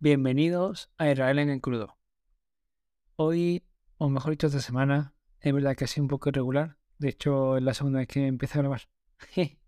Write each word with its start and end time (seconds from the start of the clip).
Bienvenidos 0.00 0.92
a 0.96 1.10
Israel 1.10 1.40
en 1.40 1.50
el 1.50 1.60
crudo. 1.60 1.98
Hoy, 3.16 3.64
o 3.96 4.08
mejor 4.08 4.30
dicho, 4.30 4.46
esta 4.46 4.60
semana, 4.60 5.12
es 5.40 5.52
verdad 5.52 5.74
que 5.74 5.82
ha 5.82 5.86
sido 5.88 6.04
un 6.04 6.08
poco 6.08 6.28
irregular. 6.28 6.76
De 6.98 7.08
hecho, 7.08 7.56
es 7.56 7.64
la 7.64 7.74
segunda 7.74 7.98
vez 7.98 8.06
que 8.06 8.24
empecé 8.24 8.58
a 8.58 8.62
grabar. 8.62 8.82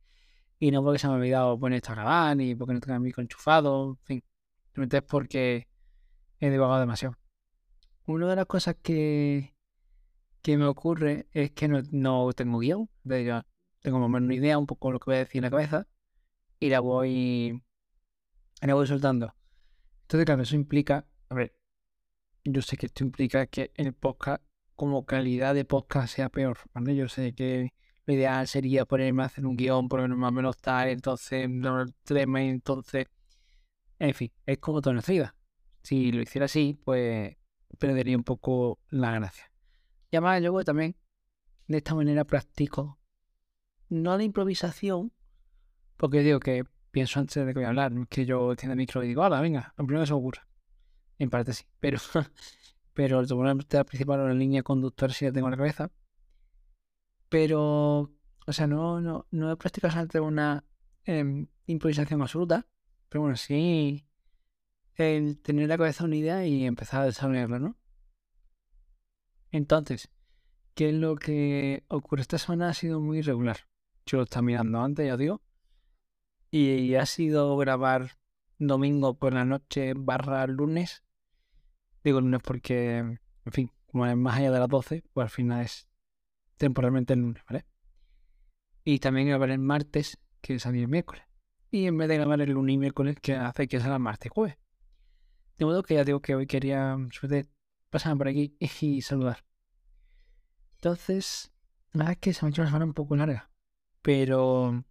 y 0.60 0.70
no 0.70 0.84
porque 0.84 1.00
se 1.00 1.08
me 1.08 1.14
ha 1.14 1.16
olvidado 1.16 1.58
poner 1.58 1.78
esto 1.78 1.90
a 1.90 1.94
grabar, 1.96 2.36
ni 2.36 2.54
porque 2.54 2.74
no 2.74 2.78
tenga 2.78 2.94
el 2.94 3.00
micro 3.00 3.22
enchufado, 3.22 3.90
en 3.90 3.96
fin. 4.04 4.24
Simplemente 4.66 4.98
es 4.98 5.02
porque 5.02 5.68
he 6.38 6.48
divagado 6.48 6.78
demasiado. 6.78 7.16
Una 8.06 8.28
de 8.28 8.36
las 8.36 8.46
cosas 8.46 8.76
que, 8.80 9.56
que 10.42 10.56
me 10.56 10.66
ocurre 10.66 11.26
es 11.32 11.50
que 11.50 11.66
no, 11.66 11.82
no 11.90 12.32
tengo 12.34 12.60
guion. 12.60 12.88
De 13.02 13.24
yo 13.24 13.42
tengo 13.80 13.98
más 13.98 14.06
o 14.06 14.10
menos 14.10 14.26
una 14.26 14.36
idea, 14.36 14.58
un 14.58 14.66
poco 14.66 14.92
lo 14.92 15.00
que 15.00 15.06
voy 15.06 15.16
a 15.16 15.24
decir 15.24 15.40
en 15.40 15.44
la 15.46 15.50
cabeza, 15.50 15.88
y 16.60 16.68
la 16.68 16.78
voy, 16.78 17.64
la 18.62 18.74
voy 18.74 18.86
soltando. 18.86 19.34
Entonces, 20.10 20.26
claro, 20.26 20.42
eso 20.42 20.56
implica, 20.56 21.06
a 21.28 21.34
ver, 21.36 21.54
yo 22.42 22.62
sé 22.62 22.76
que 22.76 22.86
esto 22.86 23.04
implica 23.04 23.46
que 23.46 23.70
el 23.76 23.92
podcast, 23.92 24.42
como 24.74 25.06
calidad 25.06 25.54
de 25.54 25.64
podcast, 25.64 26.12
sea 26.12 26.28
peor, 26.30 26.58
¿vale? 26.74 26.96
Yo 26.96 27.06
sé 27.06 27.32
que 27.32 27.72
lo 28.06 28.14
ideal 28.14 28.48
sería 28.48 28.86
ponerme 28.86 29.22
a 29.22 29.26
hacer 29.26 29.46
un 29.46 29.56
guion, 29.56 29.88
ponerme 29.88 30.16
más 30.16 30.30
o 30.30 30.32
menos 30.32 30.56
tal, 30.56 30.88
entonces, 30.88 31.48
no, 31.48 31.86
tema, 32.02 32.42
entonces, 32.42 33.06
en 34.00 34.12
fin, 34.12 34.32
es 34.46 34.58
como 34.58 34.80
toda 34.80 34.94
nuestra 34.94 35.12
vida. 35.12 35.36
Si 35.84 36.10
lo 36.10 36.22
hiciera 36.22 36.46
así, 36.46 36.76
pues 36.84 37.36
perdería 37.78 38.16
un 38.16 38.24
poco 38.24 38.80
la 38.88 39.12
gracia. 39.12 39.52
Y 40.10 40.16
además, 40.16 40.40
luego 40.40 40.64
también, 40.64 40.96
de 41.68 41.76
esta 41.76 41.94
manera 41.94 42.24
practico, 42.24 42.98
no 43.88 44.16
la 44.16 44.24
improvisación, 44.24 45.12
porque 45.96 46.24
digo 46.24 46.40
que 46.40 46.64
pienso 46.90 47.20
antes 47.20 47.44
de 47.44 47.52
que 47.52 47.58
voy 47.58 47.64
a 47.64 47.68
hablar. 47.68 47.92
Es 47.92 48.08
que 48.08 48.26
yo 48.26 48.54
tienda 48.56 48.72
el 48.74 48.78
micro 48.78 49.02
y 49.02 49.08
digo, 49.08 49.22
hola, 49.22 49.40
venga, 49.40 49.74
lo 49.76 49.86
primero 49.86 50.02
que 50.02 50.06
se 50.08 50.12
me 50.12 50.18
ocurre. 50.18 50.42
En 51.18 51.30
parte 51.30 51.52
sí, 51.52 51.64
pero, 51.78 51.98
pero 52.94 53.20
el 53.20 53.28
tema 53.66 53.84
principal 53.84 54.20
o 54.20 54.28
la 54.28 54.34
línea 54.34 54.62
conductora 54.62 55.12
sí 55.12 55.24
la 55.24 55.32
tengo 55.32 55.48
en 55.48 55.52
la 55.52 55.56
cabeza. 55.56 55.90
Pero, 57.28 58.12
o 58.46 58.52
sea, 58.52 58.66
no, 58.66 59.00
no, 59.00 59.26
no 59.30 59.52
he 59.52 59.56
practicado 59.56 60.24
una 60.24 60.64
em, 61.04 61.46
improvisación 61.66 62.22
absoluta, 62.22 62.66
pero 63.08 63.22
bueno, 63.22 63.36
sí 63.36 64.06
el 64.96 65.38
tener 65.40 65.64
en 65.64 65.68
la 65.68 65.78
cabeza 65.78 66.04
una 66.04 66.16
idea 66.16 66.46
y 66.46 66.64
empezar 66.64 67.02
a 67.02 67.06
desarrollarla, 67.06 67.58
¿no? 67.58 67.76
Entonces, 69.50 70.10
¿qué 70.74 70.90
es 70.90 70.94
lo 70.94 71.16
que 71.16 71.84
ocurre? 71.88 72.22
Esta 72.22 72.38
semana 72.38 72.68
ha 72.68 72.74
sido 72.74 73.00
muy 73.00 73.18
irregular. 73.18 73.58
Yo 74.06 74.18
lo 74.18 74.24
estaba 74.24 74.42
mirando 74.42 74.80
antes, 74.80 75.06
ya 75.06 75.16
digo, 75.16 75.42
y 76.50 76.94
ha 76.96 77.06
sido 77.06 77.56
grabar 77.56 78.18
domingo 78.58 79.14
por 79.14 79.32
la 79.32 79.44
noche 79.44 79.94
barra 79.96 80.46
lunes. 80.46 81.02
Digo 82.04 82.20
lunes 82.20 82.40
porque, 82.44 82.98
en 82.98 83.18
fin, 83.52 83.72
como 83.86 84.06
es 84.06 84.16
más 84.16 84.38
allá 84.38 84.50
de 84.50 84.58
las 84.58 84.68
12, 84.68 85.04
pues 85.12 85.24
al 85.24 85.30
final 85.30 85.64
es 85.64 85.88
temporalmente 86.56 87.14
el 87.14 87.20
lunes, 87.20 87.42
¿vale? 87.48 87.66
Y 88.84 88.98
también 88.98 89.28
grabar 89.28 89.50
el 89.50 89.58
martes, 89.58 90.18
que 90.40 90.54
es 90.54 90.66
el 90.66 90.88
miércoles. 90.88 91.24
Y 91.70 91.86
en 91.86 91.96
vez 91.98 92.08
de 92.08 92.16
grabar 92.16 92.40
el 92.40 92.50
lunes 92.50 92.74
y 92.74 92.78
miércoles, 92.78 93.16
que 93.20 93.34
hace 93.34 93.68
que 93.68 93.76
el 93.76 93.98
martes 93.98 94.26
y 94.26 94.34
jueves. 94.34 94.58
De 95.58 95.64
modo 95.64 95.82
que 95.82 95.94
ya 95.94 96.04
digo 96.04 96.20
que 96.20 96.34
hoy 96.34 96.46
quería 96.46 96.96
pasar 97.90 98.16
por 98.16 98.28
aquí 98.28 98.56
y 98.80 99.02
saludar. 99.02 99.44
Entonces, 100.76 101.52
la 101.92 101.98
verdad 101.98 102.12
es 102.12 102.18
que 102.18 102.32
se 102.32 102.44
me 102.44 102.48
ha 102.48 102.50
hecho 102.50 102.62
una 102.62 102.70
semana 102.70 102.84
un 102.86 102.94
poco 102.94 103.16
larga. 103.16 103.50
Pero 104.02 104.84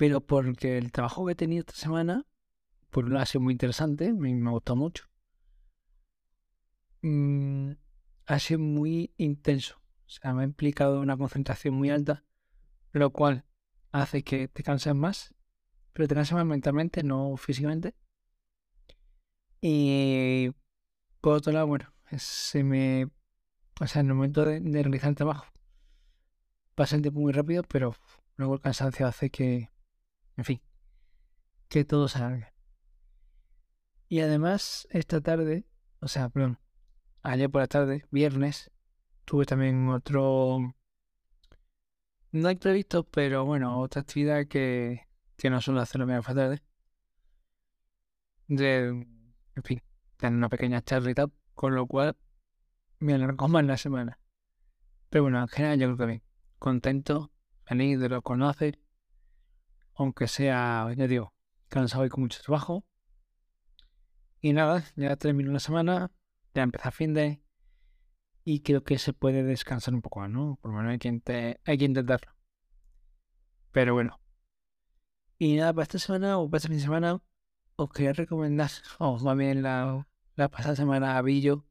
pero 0.00 0.22
porque 0.22 0.78
el 0.78 0.92
trabajo 0.92 1.26
que 1.26 1.32
he 1.32 1.34
tenido 1.34 1.60
esta 1.60 1.74
semana, 1.74 2.24
por 2.88 3.04
un 3.04 3.12
lado 3.12 3.22
ha 3.22 3.26
sido 3.26 3.42
muy 3.42 3.52
interesante, 3.52 4.14
me, 4.14 4.34
me 4.34 4.48
ha 4.48 4.52
gustado 4.52 4.76
mucho. 4.76 5.04
Mm, 7.02 7.72
ha 8.24 8.38
sido 8.38 8.60
muy 8.60 9.12
intenso. 9.18 9.76
O 10.06 10.08
sea, 10.08 10.32
me 10.32 10.40
ha 10.40 10.44
implicado 10.46 11.02
una 11.02 11.18
concentración 11.18 11.74
muy 11.74 11.90
alta, 11.90 12.24
lo 12.92 13.10
cual 13.10 13.44
hace 13.92 14.24
que 14.24 14.48
te 14.48 14.62
canses 14.62 14.94
más, 14.94 15.34
pero 15.92 16.08
te 16.08 16.14
canses 16.14 16.32
más 16.32 16.46
mentalmente, 16.46 17.02
no 17.02 17.36
físicamente. 17.36 17.94
Y 19.60 20.50
por 21.20 21.34
otro 21.34 21.52
lado, 21.52 21.66
bueno, 21.66 21.92
se 22.16 22.64
me. 22.64 23.10
O 23.82 23.86
sea, 23.86 24.00
en 24.00 24.08
el 24.08 24.14
momento 24.14 24.46
de, 24.46 24.60
de 24.60 24.82
realizar 24.82 25.10
el 25.10 25.16
trabajo, 25.16 25.44
pasa 26.74 26.96
el 26.96 27.02
tiempo 27.02 27.20
muy 27.20 27.34
rápido, 27.34 27.64
pero 27.64 27.94
luego 28.36 28.54
el 28.54 28.62
cansancio 28.62 29.06
hace 29.06 29.28
que, 29.28 29.68
en 30.36 30.44
fin, 30.44 30.62
que 31.68 31.84
todo 31.84 32.08
salga. 32.08 32.52
Y 34.08 34.20
además, 34.20 34.88
esta 34.90 35.20
tarde, 35.20 35.64
o 36.00 36.08
sea, 36.08 36.28
perdón, 36.30 36.58
ayer 37.22 37.48
por 37.48 37.60
la 37.60 37.68
tarde, 37.68 38.06
viernes, 38.10 38.72
tuve 39.24 39.46
también 39.46 39.88
otro. 39.88 40.74
No 42.32 42.48
hay 42.48 42.56
previsto, 42.56 43.04
pero 43.04 43.44
bueno, 43.44 43.78
otra 43.78 44.02
actividad 44.02 44.46
que, 44.48 45.06
que 45.36 45.48
no 45.48 45.60
suelo 45.60 45.80
hacer 45.80 46.00
la 46.00 46.22
tarde. 46.22 46.60
De, 48.48 48.88
en 48.88 49.62
fin, 49.62 49.80
tener 50.16 50.36
una 50.36 50.48
pequeña 50.48 50.82
charla 50.82 51.30
con 51.54 51.76
lo 51.76 51.86
cual 51.86 52.16
me 52.98 53.14
alargó 53.14 53.46
más 53.46 53.64
la 53.64 53.76
semana. 53.76 54.18
Pero 55.08 55.22
bueno, 55.22 55.40
en 55.40 55.48
general 55.48 55.78
yo 55.78 55.86
creo 55.86 55.96
que 55.98 56.06
bien. 56.06 56.22
Contento, 56.58 57.30
feliz 57.64 58.00
de 58.00 58.08
lo 58.08 58.22
conocer 58.22 58.79
aunque 60.00 60.28
sea, 60.28 60.88
ya 60.96 61.06
digo, 61.06 61.34
cansado 61.68 62.06
y 62.06 62.08
con 62.08 62.22
mucho 62.22 62.40
trabajo. 62.42 62.86
Y 64.40 64.54
nada, 64.54 64.82
ya 64.96 65.14
terminó 65.16 65.52
la 65.52 65.60
semana, 65.60 66.10
ya 66.54 66.62
empezó 66.62 66.90
fin 66.90 67.12
de... 67.12 67.42
Y 68.42 68.60
creo 68.60 68.82
que 68.82 68.98
se 68.98 69.12
puede 69.12 69.42
descansar 69.42 69.92
un 69.92 70.00
poco 70.00 70.20
más, 70.20 70.30
¿no? 70.30 70.58
Por 70.62 70.70
lo 70.70 70.78
menos 70.78 70.92
hay 70.92 70.98
que, 70.98 71.60
hay 71.64 71.84
intentarlo. 71.84 72.32
Pero 73.72 73.92
bueno. 73.92 74.18
Y 75.38 75.56
nada, 75.56 75.74
para 75.74 75.82
esta 75.82 75.98
semana 75.98 76.38
o 76.38 76.48
para 76.48 76.56
este 76.58 76.68
fin 76.68 76.78
de 76.78 76.82
semana, 76.82 77.22
os 77.76 77.90
quería 77.90 78.14
recomendar, 78.14 78.70
o 78.98 79.18
más 79.18 79.36
bien 79.36 79.62
la, 79.62 80.08
la 80.34 80.48
pasada 80.48 80.76
semana 80.76 81.20
vi 81.20 81.42
yo. 81.42 81.66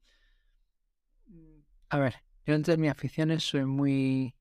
A 1.90 1.98
ver, 1.98 2.24
yo 2.46 2.54
entre 2.54 2.78
mis 2.78 2.92
aficiones 2.92 3.44
soy 3.44 3.66
muy 3.66 4.36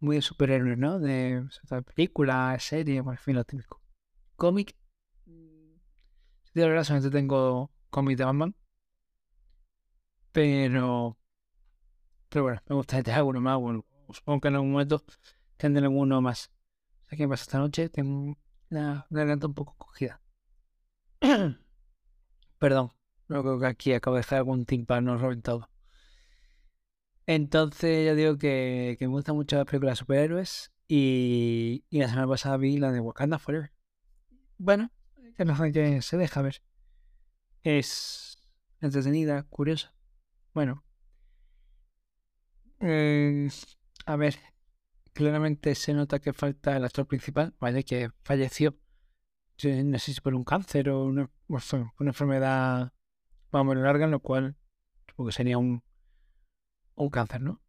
muy 0.00 0.16
de 0.16 0.22
superhéroes, 0.22 0.78
¿no? 0.78 0.98
De, 0.98 1.44
películas, 1.94 2.62
series, 2.62 3.02
por 3.02 3.16
fin, 3.18 3.36
lo 3.36 3.44
típico. 3.44 3.80
Cómic. 4.36 4.76
de 5.26 6.68
verdad, 6.68 6.84
solamente 6.84 7.10
tengo 7.10 7.70
cómics 7.90 8.18
de 8.18 8.24
Batman. 8.24 8.54
Pero. 10.32 11.16
Pero 12.28 12.42
bueno, 12.44 12.62
me 12.68 12.76
gustaría 12.76 13.02
tener 13.02 13.18
alguno 13.18 13.40
más. 13.40 13.58
Bueno, 13.58 13.84
supongo 14.10 14.40
que 14.40 14.48
en 14.48 14.54
algún 14.54 14.72
momento 14.72 15.04
tendré 15.56 15.84
alguno 15.84 16.20
más. 16.20 16.50
¿Sabes 17.04 17.18
qué 17.18 17.28
pasa 17.28 17.42
esta 17.42 17.58
noche? 17.58 17.88
Tengo 17.88 18.36
la 18.68 19.06
garganta 19.10 19.46
un 19.46 19.54
poco 19.54 19.74
cogida. 19.78 20.20
Perdón, 22.58 22.92
creo 23.26 23.58
que 23.58 23.66
aquí 23.66 23.92
acabo 23.92 24.16
de 24.16 24.20
dejar 24.20 24.38
algún 24.38 24.66
tímpano 24.66 25.16
reventado. 25.16 25.68
Entonces 27.28 28.06
ya 28.06 28.14
digo 28.14 28.38
que, 28.38 28.96
me 28.98 29.06
gustan 29.08 29.36
mucho 29.36 29.56
las 29.56 29.66
películas 29.66 29.92
de 29.92 30.00
superhéroes 30.00 30.72
y, 30.88 31.84
la 31.90 32.08
semana 32.08 32.26
pasada 32.26 32.56
vi 32.56 32.78
la 32.78 32.90
de 32.90 33.00
Wakanda 33.00 33.38
Forever. 33.38 33.70
Bueno, 34.56 34.90
que 35.36 35.44
no 35.44 35.54
que 35.70 36.00
se 36.00 36.16
deja 36.16 36.40
ver. 36.40 36.62
Es 37.62 38.38
entretenida, 38.80 39.42
curiosa. 39.42 39.92
Bueno. 40.54 40.82
Eh, 42.80 43.50
a 44.06 44.16
ver, 44.16 44.36
claramente 45.12 45.74
se 45.74 45.92
nota 45.92 46.20
que 46.20 46.32
falta 46.32 46.78
el 46.78 46.84
actor 46.86 47.06
principal, 47.06 47.54
¿vale? 47.60 47.84
Que 47.84 48.08
falleció. 48.24 48.74
No 49.62 49.98
sé 49.98 50.14
si 50.14 50.20
por 50.22 50.34
un 50.34 50.44
cáncer 50.44 50.88
o 50.88 51.04
una, 51.04 51.30
enfermedad 52.00 52.94
vamos 53.52 53.76
larga, 53.76 54.06
lo 54.06 54.20
cual 54.20 54.56
supongo 55.08 55.28
que 55.28 55.34
sería 55.34 55.58
un 55.58 55.82
un 57.02 57.10
cáncer, 57.10 57.40
¿no? 57.40 57.60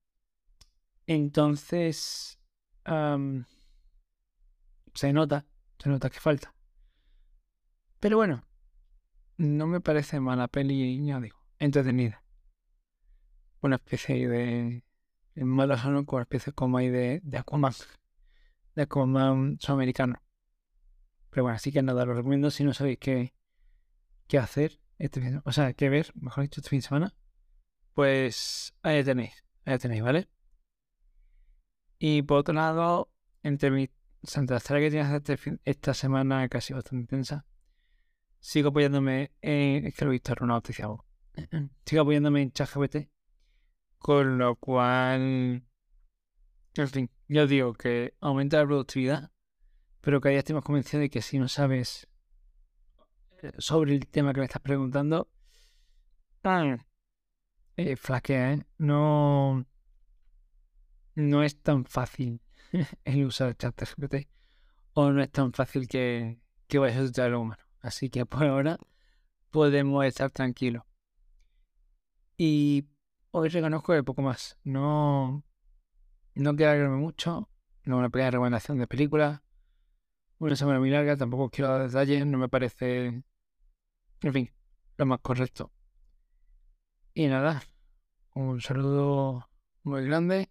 Entonces, 1.08 2.40
se 4.94 5.14
nota, 5.14 5.46
se 5.78 5.90
nota 5.90 6.10
que 6.10 6.20
falta. 6.20 6.54
Pero 8.00 8.18
bueno, 8.18 8.44
no 9.38 9.68
me 9.68 9.82
parece 9.82 10.20
mala 10.20 10.48
peli, 10.48 11.06
ya 11.06 11.20
digo, 11.20 11.38
entretenida. 11.58 12.24
Una 13.62 13.76
especie 13.78 14.28
de... 14.28 14.84
En 15.36 15.48
malo 15.48 15.76
con 16.06 16.16
una 16.16 16.22
especie 16.24 16.54
como 16.54 16.78
hay 16.78 16.90
de, 16.90 17.22
de 17.24 17.38
Aquaman. 17.38 17.74
De 18.76 18.84
Aquaman 18.84 19.58
sudamericano. 19.60 20.22
Pero 21.30 21.44
bueno, 21.44 21.56
así 21.56 21.72
que 21.72 21.82
nada, 21.82 22.06
lo 22.06 22.14
recomiendo 22.14 22.52
si 22.52 22.64
no 22.64 22.74
sabéis 22.74 23.00
qué, 23.00 23.34
qué 24.28 24.38
hacer 24.38 24.80
este 24.98 25.22
fin, 25.22 25.42
o 25.46 25.52
sea, 25.52 25.74
qué 25.74 25.90
ver, 25.90 26.12
mejor 26.16 26.44
dicho, 26.44 26.60
este 26.60 26.70
fin 26.70 26.80
de 26.80 26.88
semana. 26.88 27.16
Pues 28.00 28.74
ahí 28.82 29.04
tenéis, 29.04 29.44
ahí 29.66 29.78
tenéis, 29.78 30.02
¿vale? 30.02 30.30
Y 31.98 32.22
por 32.22 32.38
otro 32.38 32.54
lado, 32.54 33.12
entre 33.44 33.72
mis 33.72 33.90
Santa 34.24 34.58
que 34.58 34.90
tienes 34.90 35.12
este 35.12 35.60
esta 35.66 35.94
semana 35.94 36.48
casi 36.48 36.74
bastante 36.74 37.02
intensa, 37.02 37.46
sigo 38.40 38.70
apoyándome 38.70 39.34
en. 39.42 39.86
Es 39.86 39.96
que 39.96 40.06
lo 40.06 40.12
he 40.12 40.14
visto 40.14 40.34
una 40.40 40.54
noticia. 40.54 40.88
Sigo 41.86 42.04
apoyándome 42.04 42.42
en 42.42 42.54
ChatGPT. 42.54 43.10
Con 43.98 44.38
lo 44.38 44.56
cual. 44.56 45.66
En 46.76 46.88
fin, 46.88 47.12
ya 47.28 47.44
os 47.44 47.50
digo 47.50 47.74
que 47.74 48.14
aumenta 48.22 48.60
la 48.60 48.66
productividad. 48.66 49.30
Pero 50.00 50.22
cada 50.22 50.32
día 50.32 50.40
estoy 50.40 50.56
más 50.56 50.64
convencido 50.64 51.02
de 51.02 51.10
que 51.10 51.22
si 51.22 51.38
no 51.38 51.50
sabes 51.50 52.08
eh, 53.42 53.52
sobre 53.58 53.94
el 53.94 54.08
tema 54.08 54.32
que 54.32 54.40
me 54.40 54.46
estás 54.46 54.62
preguntando, 54.62 55.30
eh. 57.80 58.66
No, 58.78 59.66
no 61.16 61.44
es 61.44 61.62
tan 61.62 61.86
fácil 61.86 62.42
el 63.06 63.26
usar 63.26 63.56
ChatGPT 63.56 64.28
o 64.94 65.12
no 65.12 65.22
es 65.22 65.32
tan 65.32 65.54
fácil 65.54 65.88
que, 65.88 66.40
que 66.68 66.80
vayas 66.80 67.00
a 67.00 67.04
usar 67.04 67.32
lo 67.32 67.42
humano. 67.42 67.64
Así 67.82 68.10
que 68.10 68.26
por 68.26 68.44
ahora 68.46 68.78
podemos 69.50 70.06
estar 70.06 70.30
tranquilos. 70.32 70.84
Y 72.38 72.88
hoy 73.32 73.50
reconozco 73.50 73.94
de 73.94 74.04
poco 74.04 74.22
más. 74.22 74.58
No, 74.64 75.44
no 76.36 76.56
quiero 76.56 76.72
alargarme 76.72 76.98
mucho. 76.98 77.50
No 77.84 77.98
una 77.98 78.10
pequeña 78.10 78.32
recomendación 78.32 78.78
de 78.78 78.88
películas. 78.88 79.42
Una 80.38 80.56
semana 80.56 80.80
muy 80.80 80.90
larga, 80.90 81.18
tampoco 81.18 81.50
quiero 81.50 81.70
dar 81.70 81.86
detalles, 81.86 82.26
no 82.26 82.38
me 82.38 82.48
parece, 82.48 83.24
en 84.22 84.34
fin, 84.34 84.50
lo 84.96 85.06
más 85.06 85.20
correcto. 85.20 85.70
Y 87.20 87.28
nada, 87.28 87.62
un 88.34 88.62
saludo 88.62 89.50
muy 89.84 90.06
grande 90.06 90.48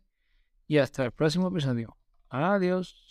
y 0.67 0.77
hasta 0.77 1.03
el 1.03 1.13
próximo 1.13 1.49
episodio. 1.49 1.97
Adiós. 2.29 3.08